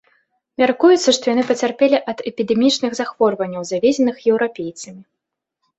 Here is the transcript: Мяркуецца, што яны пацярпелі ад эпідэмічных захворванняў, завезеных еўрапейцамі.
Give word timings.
Мяркуецца, 0.61 1.13
што 1.17 1.25
яны 1.33 1.43
пацярпелі 1.51 1.97
ад 2.15 2.25
эпідэмічных 2.33 2.91
захворванняў, 3.01 3.61
завезеных 3.75 4.15
еўрапейцамі. 4.35 5.01